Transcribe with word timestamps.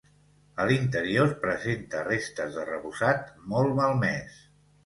A 0.63 0.65
l'interior 0.69 1.29
presenta 1.43 2.03
restes 2.09 2.57
d'arrebossat 2.57 3.31
molt 3.55 3.81
malmès. 3.83 4.43